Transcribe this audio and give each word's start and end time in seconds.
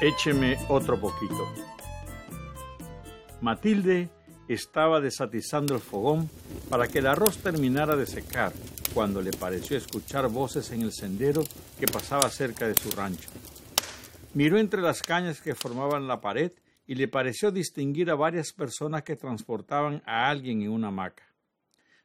Écheme 0.00 0.56
otro 0.68 1.00
poquito. 1.00 1.52
Matilde 3.40 4.08
estaba 4.46 5.00
desatizando 5.00 5.74
el 5.74 5.80
fogón 5.80 6.30
para 6.70 6.86
que 6.86 7.00
el 7.00 7.08
arroz 7.08 7.38
terminara 7.38 7.96
de 7.96 8.06
secar 8.06 8.52
cuando 8.94 9.20
le 9.20 9.32
pareció 9.32 9.76
escuchar 9.76 10.28
voces 10.28 10.70
en 10.70 10.82
el 10.82 10.92
sendero 10.92 11.42
que 11.80 11.86
pasaba 11.86 12.28
cerca 12.30 12.68
de 12.68 12.76
su 12.76 12.92
rancho. 12.92 13.28
Miró 14.34 14.58
entre 14.58 14.82
las 14.82 15.02
cañas 15.02 15.40
que 15.40 15.56
formaban 15.56 16.06
la 16.06 16.20
pared 16.20 16.52
y 16.86 16.94
le 16.94 17.08
pareció 17.08 17.50
distinguir 17.50 18.08
a 18.12 18.14
varias 18.14 18.52
personas 18.52 19.02
que 19.02 19.16
transportaban 19.16 20.00
a 20.06 20.28
alguien 20.28 20.62
en 20.62 20.70
una 20.70 20.88
hamaca. 20.88 21.24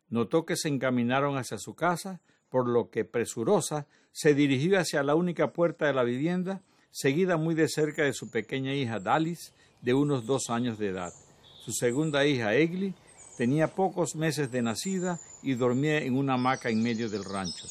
Notó 0.10 0.48
que 0.48 0.56
se 0.56 0.68
encaminaron 0.68 1.38
hacia 1.38 1.60
su 1.60 1.76
casa, 1.76 2.22
por 2.50 2.68
lo 2.68 2.90
que 2.90 3.06
presurosa 3.06 3.86
se 4.12 4.34
dirigió 4.34 4.80
hacia 4.80 5.04
la 5.04 5.14
única 5.14 5.54
puerta 5.54 5.86
de 5.86 5.94
la 5.94 6.04
vivienda 6.04 6.64
seguida 6.94 7.38
muy 7.38 7.56
de 7.56 7.68
cerca 7.68 8.04
de 8.04 8.14
su 8.14 8.30
pequeña 8.30 8.74
hija 8.74 9.00
Dalis, 9.00 9.52
de 9.82 9.96
unos 9.96 10.26
dos 10.26 10.50
años 10.50 10.78
de 10.78 10.90
edad. 10.90 11.12
Su 11.66 11.74
segunda 11.74 12.26
hija, 12.26 12.54
Egli, 12.54 12.94
tenía 13.36 13.68
pocos 13.68 14.16
meses 14.16 14.52
de 14.52 14.62
nacida 14.62 15.20
y 15.42 15.56
dormía 15.56 15.98
en 15.98 16.16
una 16.16 16.36
hamaca 16.36 16.70
en 16.70 16.84
medio 16.84 17.10
del 17.10 17.26
rancho. 17.26 17.66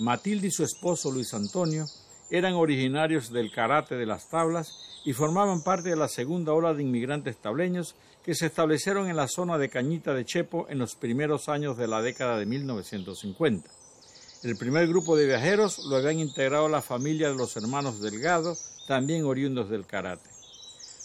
Matilde 0.00 0.48
y 0.48 0.50
su 0.50 0.64
esposo 0.64 1.10
Luis 1.10 1.32
Antonio 1.32 1.86
eran 2.30 2.54
originarios 2.54 3.32
del 3.32 3.50
karate 3.50 3.96
de 3.96 4.06
las 4.06 4.28
tablas 4.28 4.68
y 5.04 5.14
formaban 5.14 5.62
parte 5.62 5.88
de 5.88 5.96
la 5.96 6.08
segunda 6.08 6.52
ola 6.52 6.74
de 6.74 6.82
inmigrantes 6.82 7.38
tableños 7.38 7.96
que 8.22 8.34
se 8.34 8.46
establecieron 8.46 9.08
en 9.08 9.16
la 9.16 9.28
zona 9.28 9.56
de 9.56 9.70
Cañita 9.70 10.12
de 10.12 10.26
Chepo 10.26 10.66
en 10.68 10.78
los 10.78 10.94
primeros 10.94 11.48
años 11.48 11.78
de 11.78 11.88
la 11.88 12.02
década 12.02 12.36
de 12.36 12.44
1950. 12.44 13.77
El 14.44 14.56
primer 14.56 14.86
grupo 14.86 15.16
de 15.16 15.26
viajeros 15.26 15.80
lo 15.86 15.96
habían 15.96 16.20
integrado 16.20 16.68
la 16.68 16.80
familia 16.80 17.28
de 17.28 17.34
los 17.34 17.56
hermanos 17.56 18.00
Delgado, 18.00 18.56
también 18.86 19.24
oriundos 19.24 19.68
del 19.68 19.84
karate. 19.84 20.30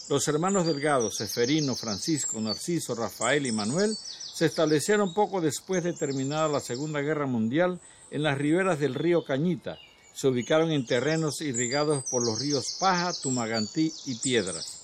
Los 0.08 0.28
hermanos 0.28 0.66
Delgado, 0.66 1.10
Seferino, 1.10 1.74
Francisco, 1.74 2.40
Narciso, 2.40 2.94
Rafael 2.94 3.44
y 3.46 3.50
Manuel, 3.50 3.96
se 3.96 4.46
establecieron 4.46 5.14
poco 5.14 5.40
después 5.40 5.82
de 5.82 5.94
terminada 5.94 6.46
la 6.46 6.60
Segunda 6.60 7.00
Guerra 7.00 7.26
Mundial 7.26 7.80
en 8.12 8.22
las 8.22 8.38
riberas 8.38 8.78
del 8.78 8.94
río 8.94 9.24
Cañita. 9.24 9.78
Se 10.12 10.28
ubicaron 10.28 10.70
en 10.70 10.86
terrenos 10.86 11.40
irrigados 11.40 12.04
por 12.04 12.24
los 12.24 12.38
ríos 12.38 12.76
Paja, 12.78 13.12
Tumagantí 13.20 13.92
y 14.06 14.14
Piedras. 14.14 14.82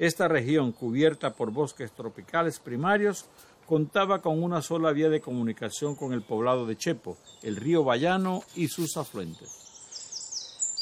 Esta 0.00 0.26
región, 0.26 0.72
cubierta 0.72 1.34
por 1.34 1.52
bosques 1.52 1.92
tropicales 1.92 2.58
primarios, 2.58 3.26
contaba 3.66 4.20
con 4.20 4.42
una 4.42 4.62
sola 4.62 4.92
vía 4.92 5.08
de 5.08 5.20
comunicación 5.20 5.94
con 5.96 6.12
el 6.12 6.22
poblado 6.22 6.66
de 6.66 6.76
Chepo, 6.76 7.16
el 7.42 7.56
río 7.56 7.84
Bayano 7.84 8.42
y 8.54 8.68
sus 8.68 8.96
afluentes. 8.96 9.62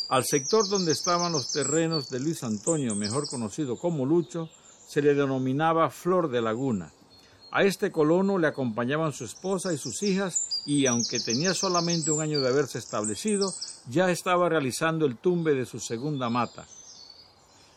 Al 0.08 0.24
sector 0.24 0.68
donde 0.68 0.92
estaban 0.92 1.32
los 1.32 1.52
terrenos 1.52 2.10
de 2.10 2.18
Luis 2.18 2.42
Antonio, 2.42 2.96
mejor 2.96 3.28
conocido 3.28 3.76
como 3.76 4.04
Lucho, 4.04 4.48
se 4.88 5.02
le 5.02 5.14
denominaba 5.14 5.88
Flor 5.88 6.28
de 6.30 6.42
Laguna. 6.42 6.92
A 7.52 7.62
este 7.62 7.92
colono 7.92 8.38
le 8.38 8.48
acompañaban 8.48 9.12
su 9.12 9.24
esposa 9.24 9.72
y 9.72 9.78
sus 9.78 10.02
hijas 10.02 10.62
y, 10.66 10.86
aunque 10.86 11.20
tenía 11.20 11.54
solamente 11.54 12.10
un 12.10 12.20
año 12.20 12.40
de 12.40 12.48
haberse 12.48 12.78
establecido, 12.78 13.52
ya 13.88 14.10
estaba 14.10 14.48
realizando 14.48 15.06
el 15.06 15.16
tumbe 15.16 15.54
de 15.54 15.66
su 15.66 15.78
segunda 15.78 16.28
mata. 16.28 16.66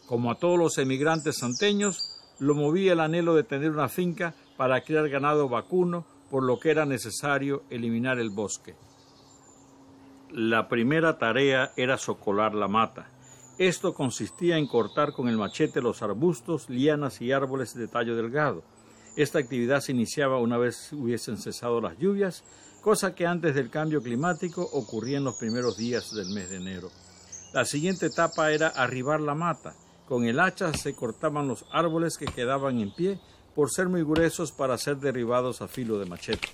Como 0.07 0.31
a 0.31 0.37
todos 0.39 0.57
los 0.57 0.77
emigrantes 0.79 1.37
santeños, 1.37 2.19
lo 2.39 2.55
movía 2.55 2.93
el 2.93 2.99
anhelo 2.99 3.35
de 3.35 3.43
tener 3.43 3.71
una 3.71 3.89
finca 3.89 4.33
para 4.57 4.81
criar 4.81 5.09
ganado 5.09 5.49
vacuno, 5.49 6.05
por 6.29 6.43
lo 6.43 6.59
que 6.59 6.71
era 6.71 6.85
necesario 6.85 7.63
eliminar 7.69 8.19
el 8.19 8.29
bosque. 8.29 8.75
La 10.31 10.67
primera 10.67 11.17
tarea 11.19 11.71
era 11.77 11.97
socolar 11.97 12.55
la 12.55 12.67
mata. 12.67 13.07
Esto 13.59 13.93
consistía 13.93 14.57
en 14.57 14.65
cortar 14.65 15.13
con 15.13 15.29
el 15.29 15.37
machete 15.37 15.79
los 15.79 16.01
arbustos, 16.01 16.69
lianas 16.69 17.21
y 17.21 17.31
árboles 17.31 17.75
de 17.75 17.87
tallo 17.87 18.15
delgado. 18.15 18.63
Esta 19.15 19.37
actividad 19.37 19.81
se 19.81 19.91
iniciaba 19.91 20.39
una 20.39 20.57
vez 20.57 20.91
hubiesen 20.91 21.37
cesado 21.37 21.79
las 21.81 21.99
lluvias, 21.99 22.43
cosa 22.81 23.13
que 23.13 23.27
antes 23.27 23.53
del 23.53 23.69
cambio 23.69 24.01
climático 24.01 24.67
ocurría 24.73 25.19
en 25.19 25.23
los 25.23 25.35
primeros 25.35 25.77
días 25.77 26.15
del 26.15 26.29
mes 26.29 26.49
de 26.49 26.57
enero. 26.57 26.89
La 27.53 27.65
siguiente 27.65 28.07
etapa 28.07 28.51
era 28.51 28.69
arribar 28.69 29.21
la 29.21 29.35
mata. 29.35 29.75
Con 30.07 30.25
el 30.25 30.39
hacha 30.39 30.73
se 30.73 30.95
cortaban 30.95 31.47
los 31.47 31.65
árboles 31.71 32.17
que 32.17 32.25
quedaban 32.25 32.79
en 32.79 32.91
pie 32.91 33.19
por 33.55 33.71
ser 33.71 33.89
muy 33.89 34.03
gruesos 34.03 34.51
para 34.51 34.77
ser 34.77 34.97
derribados 34.97 35.61
a 35.61 35.67
filo 35.67 35.99
de 35.99 36.05
machete. 36.05 36.47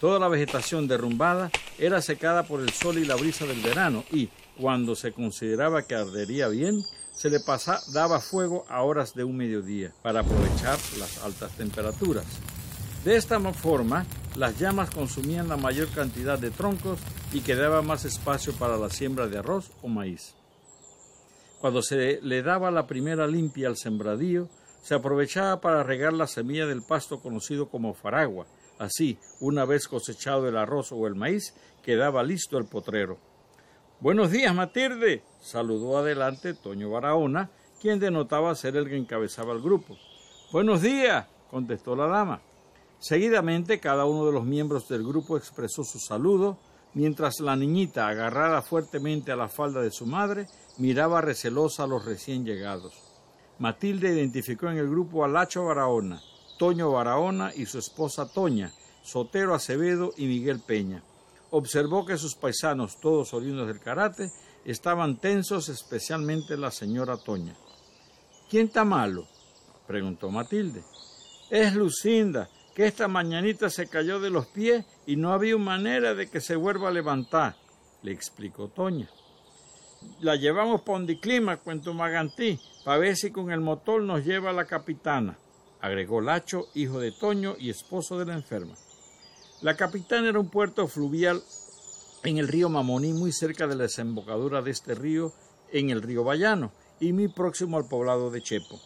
Toda 0.00 0.18
la 0.18 0.28
vegetación 0.28 0.88
derrumbada 0.88 1.50
era 1.78 2.02
secada 2.02 2.42
por 2.42 2.60
el 2.60 2.70
sol 2.70 2.98
y 2.98 3.04
la 3.04 3.16
brisa 3.16 3.46
del 3.46 3.60
verano 3.60 4.04
y, 4.12 4.28
cuando 4.58 4.94
se 4.94 5.12
consideraba 5.12 5.82
que 5.82 5.94
ardería 5.94 6.48
bien, 6.48 6.82
se 7.14 7.30
le 7.30 7.38
daba 7.94 8.20
fuego 8.20 8.66
a 8.68 8.82
horas 8.82 9.14
de 9.14 9.24
un 9.24 9.36
mediodía 9.36 9.92
para 10.02 10.20
aprovechar 10.20 10.78
las 10.98 11.24
altas 11.24 11.52
temperaturas. 11.52 12.26
De 13.04 13.16
esta 13.16 13.40
forma, 13.52 14.04
las 14.36 14.58
llamas 14.58 14.90
consumían 14.90 15.48
la 15.48 15.56
mayor 15.56 15.88
cantidad 15.88 16.38
de 16.38 16.50
troncos 16.50 16.98
y 17.32 17.40
quedaba 17.40 17.80
más 17.80 18.04
espacio 18.04 18.52
para 18.52 18.76
la 18.76 18.90
siembra 18.90 19.28
de 19.28 19.38
arroz 19.38 19.70
o 19.82 19.88
maíz. 19.88 20.34
Cuando 21.60 21.82
se 21.82 22.20
le 22.20 22.42
daba 22.42 22.70
la 22.70 22.86
primera 22.86 23.26
limpia 23.26 23.68
al 23.68 23.76
sembradío, 23.76 24.48
se 24.82 24.94
aprovechaba 24.94 25.60
para 25.60 25.82
regar 25.82 26.12
la 26.12 26.26
semilla 26.26 26.66
del 26.66 26.82
pasto 26.82 27.20
conocido 27.20 27.68
como 27.68 27.94
faragua. 27.94 28.46
Así, 28.78 29.18
una 29.40 29.64
vez 29.64 29.88
cosechado 29.88 30.48
el 30.48 30.56
arroz 30.56 30.92
o 30.92 31.06
el 31.06 31.14
maíz, 31.14 31.54
quedaba 31.82 32.22
listo 32.22 32.58
el 32.58 32.66
potrero. 32.66 33.18
Buenos 34.00 34.30
días, 34.30 34.54
Matilde, 34.54 35.22
saludó 35.40 35.96
adelante 35.96 36.52
Toño 36.52 36.90
Barahona, 36.90 37.50
quien 37.80 37.98
denotaba 37.98 38.54
ser 38.54 38.76
el 38.76 38.88
que 38.88 38.96
encabezaba 38.96 39.54
el 39.54 39.62
grupo. 39.62 39.96
Buenos 40.52 40.82
días, 40.82 41.26
contestó 41.50 41.96
la 41.96 42.06
dama. 42.06 42.42
Seguidamente, 42.98 43.80
cada 43.80 44.04
uno 44.04 44.26
de 44.26 44.32
los 44.32 44.44
miembros 44.44 44.88
del 44.88 45.02
grupo 45.02 45.36
expresó 45.36 45.84
su 45.84 45.98
saludo, 45.98 46.58
mientras 46.92 47.40
la 47.40 47.56
niñita, 47.56 48.08
agarrada 48.08 48.62
fuertemente 48.62 49.32
a 49.32 49.36
la 49.36 49.48
falda 49.48 49.80
de 49.80 49.90
su 49.90 50.06
madre, 50.06 50.46
miraba 50.78 51.20
recelosa 51.20 51.84
a 51.84 51.86
los 51.86 52.04
recién 52.04 52.44
llegados. 52.44 53.05
Matilde 53.58 54.12
identificó 54.12 54.68
en 54.68 54.76
el 54.76 54.88
grupo 54.88 55.24
a 55.24 55.28
Lacho 55.28 55.64
Barahona, 55.64 56.20
Toño 56.58 56.90
Barahona 56.90 57.52
y 57.54 57.66
su 57.66 57.78
esposa 57.78 58.30
Toña, 58.30 58.72
Sotero 59.02 59.54
Acevedo 59.54 60.12
y 60.16 60.26
Miguel 60.26 60.60
Peña. 60.60 61.02
Observó 61.50 62.04
que 62.04 62.18
sus 62.18 62.34
paisanos, 62.34 63.00
todos 63.00 63.32
oriundos 63.32 63.68
del 63.68 63.80
karate, 63.80 64.30
estaban 64.64 65.16
tensos, 65.16 65.68
especialmente 65.68 66.56
la 66.56 66.70
señora 66.70 67.16
Toña. 67.16 67.54
¿Quién 68.50 68.66
está 68.66 68.84
malo? 68.84 69.26
preguntó 69.86 70.30
Matilde. 70.30 70.82
Es 71.50 71.74
Lucinda, 71.74 72.50
que 72.74 72.86
esta 72.86 73.08
mañanita 73.08 73.70
se 73.70 73.88
cayó 73.88 74.20
de 74.20 74.28
los 74.28 74.46
pies 74.48 74.84
y 75.06 75.16
no 75.16 75.32
había 75.32 75.56
manera 75.56 76.14
de 76.14 76.28
que 76.28 76.42
se 76.42 76.56
vuelva 76.56 76.88
a 76.88 76.92
levantar, 76.92 77.56
le 78.02 78.12
explicó 78.12 78.68
Toña. 78.68 79.08
La 80.20 80.36
llevamos 80.36 80.82
por 80.82 80.96
Ondiclima, 80.96 81.58
cuento 81.58 81.94
Magantí, 81.94 82.58
para 82.84 82.98
ver 82.98 83.16
si 83.16 83.30
con 83.30 83.50
el 83.50 83.60
motor 83.60 84.02
nos 84.02 84.24
lleva 84.24 84.50
a 84.50 84.52
la 84.52 84.64
capitana, 84.64 85.38
agregó 85.80 86.20
Lacho, 86.20 86.66
hijo 86.74 87.00
de 87.00 87.12
Toño 87.12 87.56
y 87.58 87.70
esposo 87.70 88.18
de 88.18 88.26
la 88.26 88.34
enferma. 88.34 88.74
La 89.62 89.76
capitana 89.76 90.28
era 90.28 90.40
un 90.40 90.50
puerto 90.50 90.86
fluvial 90.86 91.42
en 92.24 92.38
el 92.38 92.48
río 92.48 92.68
Mamoní, 92.68 93.12
muy 93.12 93.32
cerca 93.32 93.66
de 93.66 93.76
la 93.76 93.84
desembocadura 93.84 94.62
de 94.62 94.70
este 94.70 94.94
río 94.94 95.32
en 95.72 95.90
el 95.90 96.02
río 96.02 96.24
Bayano 96.24 96.72
y 97.00 97.12
muy 97.12 97.28
próximo 97.28 97.76
al 97.76 97.88
poblado 97.88 98.30
de 98.30 98.42
Chepo. 98.42 98.80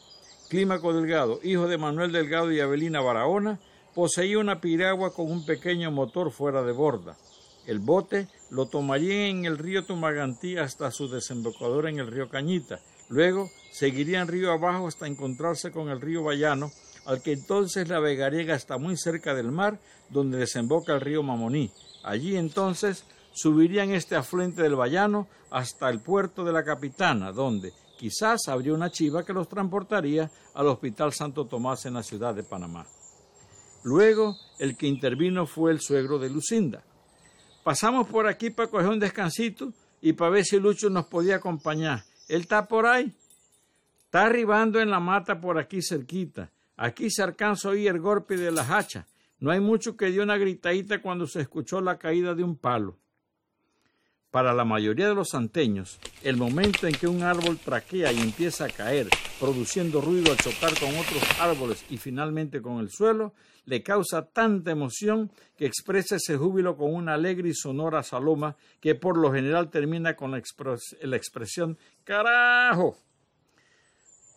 Clímaco 0.48 0.92
Delgado, 0.92 1.40
hijo 1.42 1.68
de 1.68 1.78
Manuel 1.78 2.12
Delgado 2.12 2.50
y 2.52 2.60
Avelina 2.60 3.00
Barahona, 3.00 3.60
poseía 3.94 4.38
una 4.38 4.60
piragua 4.60 5.12
con 5.12 5.30
un 5.30 5.44
pequeño 5.44 5.90
motor 5.90 6.30
fuera 6.32 6.62
de 6.62 6.72
borda. 6.72 7.16
El 7.66 7.78
bote 7.78 8.28
lo 8.50 8.66
tomaría 8.66 9.28
en 9.28 9.44
el 9.44 9.58
río 9.58 9.84
Tumagantí 9.84 10.56
hasta 10.56 10.90
su 10.90 11.08
desembocadura 11.08 11.90
en 11.90 11.98
el 11.98 12.06
río 12.06 12.28
Cañita, 12.28 12.80
Luego 13.10 13.50
seguirían 13.72 14.28
río 14.28 14.52
abajo 14.52 14.86
hasta 14.86 15.08
encontrarse 15.08 15.72
con 15.72 15.88
el 15.90 16.00
río 16.00 16.22
Bayano, 16.22 16.70
al 17.04 17.20
que 17.20 17.32
entonces 17.32 17.88
navegaría 17.88 18.54
hasta 18.54 18.78
muy 18.78 18.96
cerca 18.96 19.34
del 19.34 19.50
mar, 19.50 19.80
donde 20.10 20.38
desemboca 20.38 20.94
el 20.94 21.00
río 21.00 21.24
Mamoní. 21.24 21.72
Allí 22.04 22.36
entonces 22.36 23.04
subirían 23.32 23.90
este 23.90 24.14
afluente 24.14 24.62
del 24.62 24.76
Bayano 24.76 25.26
hasta 25.50 25.90
el 25.90 26.00
puerto 26.00 26.44
de 26.44 26.52
la 26.52 26.62
Capitana, 26.62 27.32
donde 27.32 27.72
quizás 27.98 28.46
habría 28.46 28.74
una 28.74 28.92
chiva 28.92 29.24
que 29.24 29.32
los 29.32 29.48
transportaría 29.48 30.30
al 30.54 30.68
Hospital 30.68 31.12
Santo 31.12 31.46
Tomás 31.46 31.86
en 31.86 31.94
la 31.94 32.04
ciudad 32.04 32.32
de 32.32 32.44
Panamá. 32.44 32.86
Luego, 33.82 34.36
el 34.60 34.76
que 34.76 34.86
intervino 34.86 35.46
fue 35.46 35.72
el 35.72 35.80
suegro 35.80 36.20
de 36.20 36.30
Lucinda. 36.30 36.84
Pasamos 37.62 38.08
por 38.08 38.26
aquí 38.26 38.50
para 38.50 38.68
coger 38.68 38.88
un 38.88 38.98
descansito 38.98 39.72
y 40.00 40.14
para 40.14 40.30
ver 40.30 40.44
si 40.44 40.58
Lucho 40.58 40.88
nos 40.88 41.06
podía 41.06 41.36
acompañar. 41.36 42.02
Él 42.28 42.42
está 42.42 42.66
por 42.66 42.86
ahí. 42.86 43.12
Está 44.04 44.26
arribando 44.26 44.80
en 44.80 44.90
la 44.90 44.98
mata 44.98 45.40
por 45.40 45.58
aquí 45.58 45.82
cerquita. 45.82 46.50
Aquí 46.76 47.10
se 47.10 47.22
alcanza 47.22 47.68
a 47.68 47.72
oír 47.72 47.88
el 47.88 48.00
golpe 48.00 48.36
de 48.36 48.50
las 48.50 48.70
hachas. 48.70 49.06
No 49.38 49.50
hay 49.50 49.60
mucho 49.60 49.96
que 49.96 50.06
dio 50.06 50.22
una 50.22 50.36
gritadita 50.36 51.02
cuando 51.02 51.26
se 51.26 51.42
escuchó 51.42 51.80
la 51.80 51.98
caída 51.98 52.34
de 52.34 52.42
un 52.42 52.56
palo. 52.56 52.96
Para 54.30 54.54
la 54.54 54.64
mayoría 54.64 55.08
de 55.08 55.14
los 55.14 55.30
santeños, 55.30 55.98
el 56.22 56.36
momento 56.36 56.86
en 56.86 56.94
que 56.94 57.08
un 57.08 57.24
árbol 57.24 57.58
traquea 57.58 58.12
y 58.12 58.20
empieza 58.20 58.66
a 58.66 58.68
caer, 58.68 59.08
produciendo 59.40 60.00
ruido 60.00 60.30
al 60.30 60.38
chocar 60.38 60.78
con 60.78 60.90
otros 60.90 61.40
árboles 61.40 61.84
y 61.90 61.96
finalmente 61.96 62.62
con 62.62 62.78
el 62.78 62.90
suelo, 62.90 63.34
le 63.64 63.82
causa 63.82 64.26
tanta 64.26 64.70
emoción 64.70 65.32
que 65.56 65.66
expresa 65.66 66.14
ese 66.14 66.36
júbilo 66.36 66.76
con 66.76 66.94
una 66.94 67.14
alegre 67.14 67.48
y 67.48 67.54
sonora 67.54 68.04
saloma 68.04 68.56
que 68.80 68.94
por 68.94 69.16
lo 69.16 69.32
general 69.32 69.68
termina 69.68 70.14
con 70.14 70.30
la, 70.30 70.38
expresión 70.38 71.76
¡Carajo! 72.04 72.96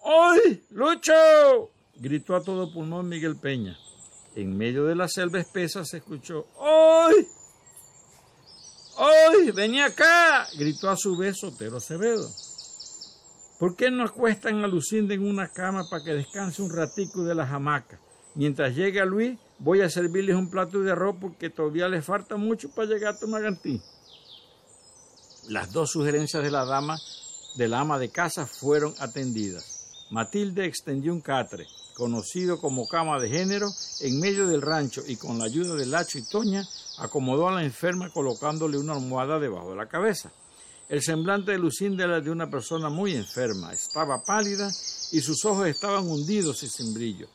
¡Hoy, 0.01 0.63
Lucho! 0.71 1.71
gritó 1.95 2.35
a 2.35 2.43
todo 2.43 2.73
pulmón 2.73 3.09
Miguel 3.09 3.35
Peña. 3.39 3.77
En 4.35 4.57
medio 4.57 4.85
de 4.85 4.95
la 4.95 5.07
selva 5.07 5.39
espesa 5.39 5.85
se 5.85 5.97
escuchó 5.97 6.47
¡Hoy! 6.55 7.27
¡Hoy! 8.95 9.51
¡Venía 9.51 9.85
acá! 9.85 10.47
gritó 10.57 10.89
a 10.89 10.97
su 10.97 11.17
vez 11.17 11.39
Sotero 11.39 11.77
Acevedo. 11.77 12.29
¿Por 13.59 13.75
qué 13.75 13.89
no 13.89 14.03
acuestan 14.03 14.63
a 14.63 14.67
Lucinda 14.67 15.13
en 15.13 15.25
una 15.25 15.47
cama 15.47 15.85
para 15.89 16.03
que 16.03 16.13
descanse 16.13 16.61
un 16.61 16.75
ratico 16.75 17.23
de 17.23 17.33
la 17.33 17.43
hamaca? 17.43 17.99
Mientras 18.35 18.75
llega 18.75 19.05
Luis, 19.05 19.37
voy 19.59 19.81
a 19.81 19.89
servirles 19.89 20.35
un 20.35 20.49
plato 20.49 20.81
de 20.81 20.91
arroz 20.91 21.15
porque 21.19 21.49
todavía 21.49 21.87
les 21.87 22.05
falta 22.05 22.35
mucho 22.35 22.69
para 22.69 22.87
llegar 22.87 23.15
a 23.15 23.19
Tomagantí. 23.19 23.81
Las 25.49 25.71
dos 25.71 25.91
sugerencias 25.91 26.43
de 26.43 26.51
la 26.51 26.65
dama, 26.65 26.97
de 27.55 27.67
la 27.67 27.79
ama 27.79 27.99
de 27.99 28.09
casa, 28.09 28.45
fueron 28.45 28.93
atendidas. 28.99 30.07
Matilde 30.11 30.65
extendió 30.65 31.13
un 31.13 31.21
catre, 31.21 31.65
conocido 31.93 32.59
como 32.59 32.87
cama 32.87 33.19
de 33.19 33.29
género, 33.29 33.71
en 34.01 34.19
medio 34.19 34.47
del 34.47 34.61
rancho 34.61 35.03
y 35.05 35.15
con 35.15 35.39
la 35.39 35.45
ayuda 35.45 35.75
de 35.75 35.85
Lacho 35.85 36.17
y 36.17 36.23
Toña 36.23 36.67
acomodó 36.97 37.47
a 37.47 37.53
la 37.53 37.63
enferma 37.63 38.09
colocándole 38.09 38.77
una 38.77 38.93
almohada 38.93 39.39
debajo 39.39 39.71
de 39.71 39.77
la 39.77 39.87
cabeza. 39.87 40.31
El 40.89 41.01
semblante 41.01 41.51
de 41.51 41.59
Lucinda 41.59 42.03
era 42.03 42.19
de 42.19 42.29
una 42.29 42.49
persona 42.49 42.89
muy 42.89 43.15
enferma, 43.15 43.73
estaba 43.73 44.23
pálida 44.23 44.69
y 45.11 45.21
sus 45.21 45.43
ojos 45.45 45.67
estaban 45.67 46.05
hundidos 46.07 46.61
y 46.63 46.67
sin 46.67 46.93
brillo. 46.93 47.27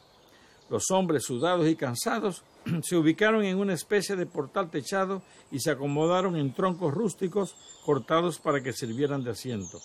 Los 0.70 0.90
hombres, 0.90 1.24
sudados 1.24 1.66
y 1.66 1.76
cansados, 1.76 2.42
se 2.82 2.96
ubicaron 2.96 3.42
en 3.44 3.58
una 3.58 3.72
especie 3.72 4.16
de 4.16 4.26
portal 4.26 4.70
techado 4.70 5.22
y 5.50 5.60
se 5.60 5.70
acomodaron 5.70 6.36
en 6.36 6.52
troncos 6.52 6.92
rústicos 6.92 7.54
cortados 7.84 8.38
para 8.38 8.62
que 8.62 8.74
sirvieran 8.74 9.24
de 9.24 9.30
asiento. 9.30 9.80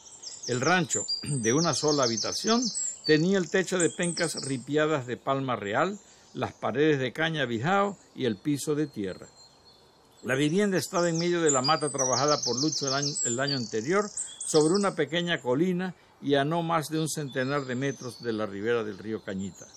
El 0.48 0.60
rancho, 0.60 1.06
de 1.24 1.54
una 1.54 1.74
sola 1.74 2.04
habitación, 2.04 2.62
tenía 3.06 3.38
el 3.38 3.50
techo 3.50 3.78
de 3.78 3.90
pencas 3.90 4.36
ripiadas 4.46 5.08
de 5.08 5.18
palma 5.18 5.56
real, 5.56 6.00
las 6.34 6.54
paredes 6.54 7.00
de 7.00 7.14
caña 7.14 7.46
bijao 7.46 7.98
y 8.16 8.26
el 8.26 8.38
piso 8.38 8.76
de 8.76 8.88
tierra. 8.88 9.28
La 10.24 10.36
vivienda 10.36 10.78
estaba 10.78 11.10
en 11.10 11.20
medio 11.20 11.42
de 11.42 11.52
la 11.52 11.62
mata 11.62 11.90
trabajada 11.90 12.38
por 12.46 12.60
Lucho 12.62 12.88
el 12.88 12.94
año, 12.94 13.14
el 13.26 13.40
año, 13.40 13.58
anterior, 13.58 14.10
sobre 14.46 14.74
una 14.74 14.96
pequeña 14.96 15.42
colina 15.42 15.94
y 16.22 16.36
a 16.36 16.46
no 16.46 16.64
más 16.64 16.88
de 16.88 17.00
un 17.00 17.10
centenar 17.10 17.66
de 17.66 17.76
metros 17.76 18.24
de 18.24 18.32
la 18.32 18.46
ribera 18.46 18.84
del 18.84 18.98
río 18.98 19.22
Cañita. 19.22 19.68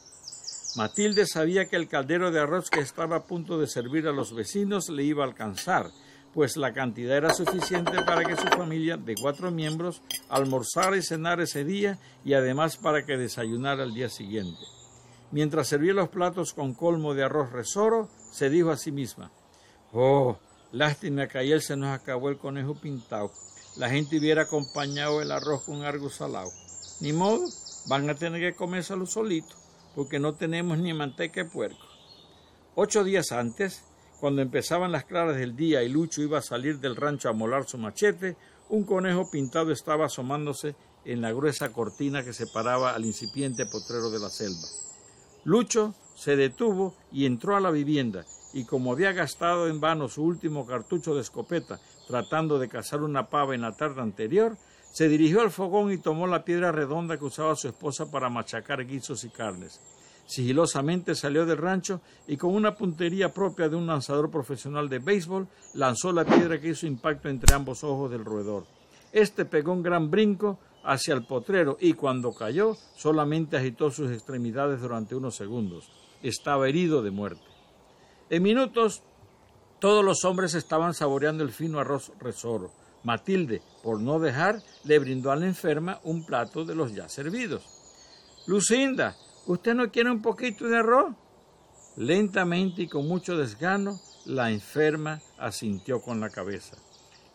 Matilde 0.77 1.27
sabía 1.27 1.67
que 1.67 1.77
el 1.77 1.89
caldero 1.89 2.31
de 2.31 2.39
arroz 2.39 2.71
que 2.71 2.81
estaba 2.81 3.17
a 3.17 3.25
punto 3.25 3.59
de 3.59 3.67
servir 3.67 4.07
a 4.07 4.13
los 4.13 4.35
vecinos 4.35 4.89
le 4.89 5.03
iba 5.03 5.25
a 5.25 5.27
alcanzar, 5.27 5.91
pues 6.37 6.59
la 6.59 6.75
cantidad 6.75 7.17
era 7.17 7.33
suficiente 7.33 8.03
para 8.03 8.23
que 8.23 8.37
su 8.37 8.47
familia 8.49 8.99
de 8.99 9.15
cuatro 9.15 9.51
miembros 9.51 10.03
almorzara 10.29 10.95
y 10.99 11.03
cenara 11.03 11.45
ese 11.45 11.65
día 11.65 11.99
y 12.27 12.35
además 12.35 12.77
para 12.77 13.07
que 13.07 13.17
desayunara 13.17 13.85
al 13.85 13.95
día 13.95 14.11
siguiente. 14.11 14.61
Mientras 15.31 15.67
servía 15.67 15.95
los 15.95 16.11
platos 16.11 16.53
con 16.53 16.75
colmo 16.75 17.15
de 17.15 17.25
arroz 17.25 17.53
resoro, 17.53 18.11
se 18.31 18.51
dijo 18.51 18.71
a 18.71 18.77
sí 18.77 18.93
misma 18.93 19.33
Oh, 19.95 20.37
lástima 20.73 21.27
que 21.27 21.39
ayer 21.39 21.63
se 21.63 21.75
nos 21.75 21.99
acabó 21.99 22.29
el 22.29 22.37
conejo 22.37 22.75
pintado. 22.75 23.33
La 23.77 23.89
gente 23.89 24.19
hubiera 24.19 24.43
acompañado 24.43 25.23
el 25.23 25.33
arroz 25.33 25.63
con 25.63 25.85
algo 25.85 26.11
salado. 26.11 26.51
Ni 27.01 27.15
modo, 27.15 27.49
van 27.89 28.11
a 28.11 28.15
tener 28.15 28.43
que 28.43 28.55
comérselo 28.55 29.07
solito, 29.07 29.57
porque 29.95 30.19
no 30.19 30.35
tenemos 30.35 30.77
ni 30.77 30.93
manteca 30.93 31.45
de 31.45 31.49
puerco. 31.49 31.87
Ocho 32.75 33.05
días 33.05 33.33
antes, 33.33 33.85
cuando 34.21 34.43
empezaban 34.43 34.93
las 34.93 35.05
claras 35.05 35.37
del 35.37 35.57
día 35.57 35.83
y 35.83 35.89
Lucho 35.89 36.23
iba 36.23 36.39
a 36.39 36.43
salir 36.43 36.79
del 36.79 36.97
rancho 36.97 37.29
a 37.29 37.33
molar 37.33 37.69
su 37.69 37.79
machete, 37.79 38.37
un 38.69 38.85
conejo 38.85 39.31
pintado 39.31 39.73
estaba 39.73 40.07
asomándose 40.07 40.75
en 41.05 41.21
la 41.21 41.33
gruesa 41.33 41.73
cortina 41.73 42.25
que 42.25 42.33
separaba 42.33 42.95
al 42.95 43.05
incipiente 43.05 43.67
potrero 43.67 44.11
de 44.11 44.19
la 44.19 44.29
selva. 44.29 44.67
Lucho 45.45 45.95
se 46.17 46.35
detuvo 46.35 46.95
y 47.13 47.27
entró 47.27 47.57
a 47.57 47.61
la 47.61 47.71
vivienda 47.71 48.25
y 48.53 48.65
como 48.65 48.93
había 48.93 49.13
gastado 49.13 49.69
en 49.69 49.81
vano 49.81 50.09
su 50.09 50.23
último 50.23 50.67
cartucho 50.67 51.15
de 51.15 51.21
escopeta 51.21 51.79
tratando 52.09 52.59
de 52.59 52.69
cazar 52.69 53.03
una 53.03 53.29
pava 53.29 53.55
en 53.55 53.61
la 53.61 53.77
tarde 53.77 54.01
anterior, 54.01 54.57
se 54.93 55.09
dirigió 55.09 55.43
al 55.43 55.51
fogón 55.51 55.93
y 55.93 55.99
tomó 55.99 56.27
la 56.27 56.45
piedra 56.45 56.73
redonda 56.73 57.19
que 57.19 57.25
usaba 57.25 57.55
su 57.55 57.69
esposa 57.69 58.11
para 58.11 58.31
machacar 58.31 58.87
guisos 58.87 59.25
y 59.25 59.29
carnes. 59.29 59.81
Sigilosamente 60.27 61.15
salió 61.15 61.47
del 61.47 61.59
rancho 61.59 62.01
y 62.27 62.37
con 62.37 62.55
una 62.55 62.75
puntería 62.75 63.33
propia 63.33 63.69
de 63.69 63.77
un 63.77 63.87
lanzador 63.87 64.31
profesional 64.31 64.89
de 64.89 64.99
béisbol 64.99 65.47
lanzó 65.75 66.13
la 66.13 66.25
piedra 66.25 66.61
que 66.61 66.71
hizo 66.71 66.87
impacto 66.87 67.29
entre 67.29 67.55
ambos 67.55 67.85
ojos 67.85 68.11
del 68.11 68.25
roedor. 68.25 68.67
Este 69.13 69.45
pegó 69.45 69.73
un 69.73 69.85
gran 69.85 70.11
brinco 70.11 70.59
hacia 70.83 71.15
el 71.15 71.25
potrero 71.25 71.77
y 71.81 71.95
cuando 71.95 72.33
cayó 72.33 72.77
solamente 72.97 73.57
agitó 73.57 73.91
sus 73.91 74.11
extremidades 74.11 74.81
durante 74.81 75.15
unos 75.15 75.37
segundos. 75.37 75.91
Estaba 76.23 76.69
herido 76.69 77.03
de 77.03 77.13
muerte. 77.13 77.45
En 78.29 78.43
minutos 78.43 79.03
todos 79.79 80.05
los 80.05 80.25
hombres 80.25 80.55
estaban 80.55 80.95
saboreando 80.95 81.45
el 81.45 81.53
fino 81.53 81.79
arroz 81.79 82.11
resoro. 82.19 82.73
Matilde, 83.05 83.63
por 83.85 84.01
no 84.01 84.19
dejar, 84.19 84.61
le 84.83 84.99
brindó 84.99 85.31
a 85.31 85.37
la 85.37 85.47
enferma 85.47 86.01
un 86.03 86.27
plato 86.27 86.65
de 86.65 86.75
los 86.75 86.93
ya 86.93 87.09
servidos. 87.09 87.63
Lucinda, 88.47 89.17
¿usted 89.47 89.75
no 89.75 89.91
quiere 89.91 90.11
un 90.11 90.23
poquito 90.23 90.67
de 90.67 90.79
arroz? 90.79 91.15
Lentamente 91.97 92.83
y 92.83 92.89
con 92.89 93.09
mucho 93.09 93.37
desgano, 93.37 93.99
la 94.27 94.51
enferma 94.51 95.21
asintió 95.39 96.01
con 96.03 96.21
la 96.21 96.31
cabeza. 96.31 96.77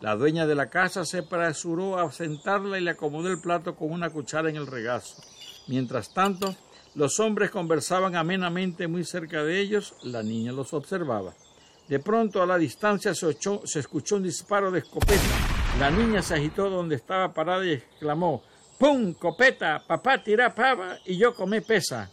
La 0.00 0.16
dueña 0.16 0.46
de 0.46 0.54
la 0.54 0.68
casa 0.68 1.04
se 1.04 1.18
apresuró 1.18 1.98
a 1.98 2.10
sentarla 2.12 2.78
y 2.78 2.82
le 2.82 2.90
acomodó 2.90 3.28
el 3.28 3.40
plato 3.40 3.76
con 3.76 3.92
una 3.92 4.10
cuchara 4.10 4.50
en 4.50 4.56
el 4.56 4.66
regazo. 4.66 5.22
Mientras 5.68 6.12
tanto, 6.12 6.54
los 6.94 7.20
hombres 7.20 7.50
conversaban 7.50 8.16
amenamente 8.16 8.88
muy 8.88 9.04
cerca 9.04 9.42
de 9.44 9.60
ellos, 9.60 9.94
la 10.02 10.22
niña 10.22 10.52
los 10.52 10.74
observaba. 10.74 11.34
De 11.88 11.98
pronto 11.98 12.42
a 12.42 12.46
la 12.46 12.58
distancia 12.58 13.14
se, 13.14 13.36
se, 13.64 13.78
escuchó 13.78 14.16
un 14.16 14.24
disparo 14.24 14.70
de 14.70 14.80
escopeta. 14.80 15.22
La 15.78 15.90
niña 15.90 16.20
se 16.22 16.34
agitó 16.34 16.68
donde 16.68 16.96
estaba 16.96 17.32
parada 17.32 17.64
y 17.64 17.72
exclamó 17.72 18.42
¡Pum! 18.82 19.14
¡Copeta! 19.14 19.80
Papá 19.86 20.24
tira 20.24 20.52
pava 20.52 20.98
y 21.06 21.16
yo 21.16 21.36
comé 21.36 21.62
pesa. 21.62 22.10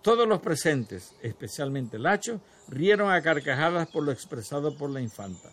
Todos 0.00 0.26
los 0.26 0.40
presentes, 0.40 1.14
especialmente 1.20 1.98
Lacho, 1.98 2.40
rieron 2.66 3.12
a 3.12 3.20
carcajadas 3.20 3.88
por 3.88 4.04
lo 4.04 4.10
expresado 4.10 4.74
por 4.74 4.88
la 4.88 5.02
infanta. 5.02 5.50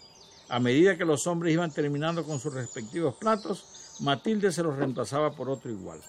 A 0.48 0.62
medida 0.62 0.96
que 0.96 1.04
los 1.04 1.28
hombres 1.28 1.54
iban 1.54 1.74
terminando 1.74 2.24
con 2.24 2.40
sus 2.40 2.54
respectivos 2.54 3.16
platos, 3.16 3.98
Matilde 4.00 4.50
se 4.54 4.64
los 4.64 4.78
reemplazaba 4.78 5.36
por 5.36 5.50
otro 5.50 5.70
igual. 5.70 6.00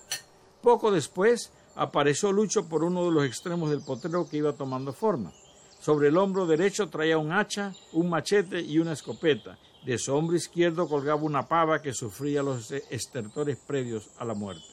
Poco 0.62 0.92
después, 0.92 1.50
apareció 1.74 2.30
Lucho 2.30 2.68
por 2.68 2.84
uno 2.84 3.04
de 3.04 3.10
los 3.10 3.24
extremos 3.24 3.68
del 3.70 3.82
potrero 3.82 4.28
que 4.28 4.36
iba 4.36 4.52
tomando 4.52 4.92
forma. 4.92 5.32
Sobre 5.86 6.08
el 6.08 6.16
hombro 6.16 6.46
derecho 6.46 6.88
traía 6.88 7.16
un 7.16 7.30
hacha, 7.30 7.72
un 7.92 8.10
machete 8.10 8.60
y 8.60 8.80
una 8.80 8.94
escopeta. 8.94 9.56
De 9.84 9.96
su 9.98 10.12
hombro 10.12 10.34
izquierdo 10.34 10.88
colgaba 10.88 11.22
una 11.22 11.46
pava 11.46 11.80
que 11.80 11.94
sufría 11.94 12.42
los 12.42 12.72
estertores 12.72 13.56
previos 13.64 14.10
a 14.18 14.24
la 14.24 14.34
muerte. 14.34 14.64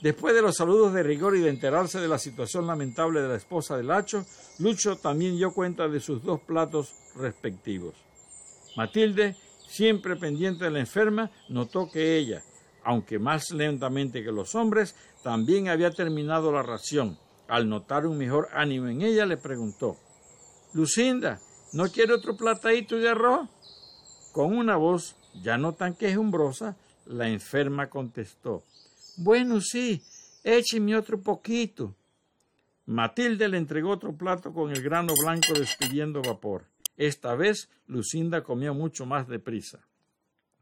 Después 0.00 0.32
de 0.36 0.42
los 0.42 0.54
saludos 0.54 0.94
de 0.94 1.02
rigor 1.02 1.36
y 1.36 1.40
de 1.40 1.50
enterarse 1.50 1.98
de 1.98 2.06
la 2.06 2.18
situación 2.18 2.64
lamentable 2.64 3.22
de 3.22 3.28
la 3.28 3.34
esposa 3.34 3.76
del 3.76 3.90
hacho, 3.90 4.24
Lucho 4.60 4.94
también 4.94 5.36
dio 5.36 5.52
cuenta 5.52 5.88
de 5.88 5.98
sus 5.98 6.22
dos 6.22 6.38
platos 6.42 6.94
respectivos. 7.16 7.96
Matilde, 8.76 9.34
siempre 9.66 10.14
pendiente 10.14 10.62
de 10.62 10.70
la 10.70 10.78
enferma, 10.78 11.32
notó 11.48 11.90
que 11.90 12.16
ella, 12.16 12.40
aunque 12.84 13.18
más 13.18 13.50
lentamente 13.50 14.22
que 14.22 14.30
los 14.30 14.54
hombres, 14.54 14.94
también 15.24 15.66
había 15.66 15.90
terminado 15.90 16.52
la 16.52 16.62
ración. 16.62 17.18
Al 17.48 17.68
notar 17.68 18.06
un 18.06 18.16
mejor 18.16 18.48
ánimo 18.52 18.86
en 18.86 19.02
ella, 19.02 19.26
le 19.26 19.36
preguntó 19.36 19.98
Lucinda, 20.74 21.40
¿no 21.72 21.88
quiere 21.88 22.12
otro 22.12 22.36
platadito 22.36 22.96
de 22.96 23.08
arroz? 23.08 23.48
Con 24.32 24.56
una 24.56 24.76
voz 24.76 25.14
ya 25.40 25.56
no 25.56 25.72
tan 25.72 25.94
quejumbrosa, 25.94 26.76
la 27.06 27.28
enferma 27.28 27.88
contestó 27.88 28.64
Bueno, 29.16 29.60
sí, 29.60 30.02
écheme 30.42 30.96
otro 30.96 31.20
poquito. 31.20 31.94
Matilde 32.86 33.48
le 33.48 33.56
entregó 33.56 33.90
otro 33.90 34.12
plato 34.16 34.52
con 34.52 34.72
el 34.72 34.82
grano 34.82 35.14
blanco 35.14 35.52
despidiendo 35.54 36.20
vapor. 36.22 36.64
Esta 36.96 37.36
vez 37.36 37.68
Lucinda 37.86 38.42
comió 38.42 38.74
mucho 38.74 39.06
más 39.06 39.28
deprisa. 39.28 39.78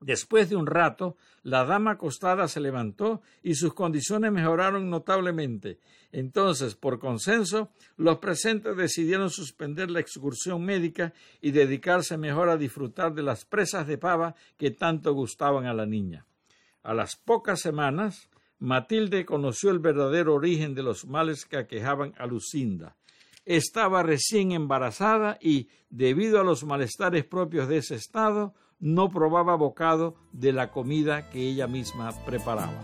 Después 0.03 0.51
de 0.51 0.57
un 0.57 0.67
rato, 0.67 1.17
la 1.45 1.65
dama 1.65 1.93
acostada 1.93 2.49
se 2.49 2.59
levantó 2.59 3.23
y 3.43 3.55
sus 3.55 3.73
condiciones 3.73 4.33
mejoraron 4.33 4.91
notablemente. 4.91 5.79
Entonces, 6.11 6.75
por 6.75 6.99
consenso, 6.99 7.71
los 7.97 8.19
presentes 8.19 8.77
decidieron 8.77 9.31
suspender 9.31 9.93
la 9.93 10.01
excursión 10.01 10.65
médica 10.65 11.15
y 11.41 11.53
dedicarse 11.53 12.17
mejor 12.17 12.49
a 12.49 12.57
disfrutar 12.57 13.15
de 13.15 13.23
las 13.23 13.45
presas 13.45 13.87
de 13.87 13.97
pava 13.97 14.35
que 14.59 14.73
tanto 14.73 15.15
gustaban 15.15 15.67
a 15.67 15.73
la 15.73 15.87
niña. 15.87 16.27
A 16.83 16.95
las 16.95 17.15
pocas 17.15 17.61
semanas, 17.61 18.29
Matilde 18.59 19.25
conoció 19.25 19.71
el 19.71 19.79
verdadero 19.79 20.35
origen 20.35 20.75
de 20.75 20.83
los 20.83 21.07
males 21.07 21.47
que 21.47 21.59
aquejaban 21.59 22.13
a 22.19 22.27
Lucinda. 22.27 22.97
Estaba 23.45 24.03
recién 24.03 24.51
embarazada 24.51 25.39
y, 25.41 25.69
debido 25.91 26.41
a 26.41 26.45
los 26.45 26.65
malestares 26.65 27.25
propios 27.25 27.69
de 27.69 27.79
ese 27.79 27.95
estado, 27.95 28.55
no 28.83 29.11
probaba 29.11 29.55
bocado 29.55 30.17
de 30.33 30.53
la 30.53 30.71
comida 30.73 31.31
que 31.31 31.39
ella 31.39 31.69
misma 31.69 32.11
preparaba. 32.27 32.83